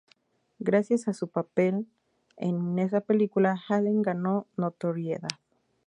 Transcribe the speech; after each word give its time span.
Gracias 0.57 1.07
a 1.07 1.13
su 1.13 1.27
papel 1.27 1.85
en 2.35 2.79
esa 2.79 3.01
película, 3.01 3.61
Allen 3.69 4.01
ganó 4.01 4.47
notoriedad. 4.57 5.29